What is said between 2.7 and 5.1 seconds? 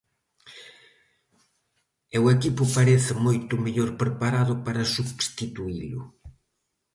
parece moito mellor preparado para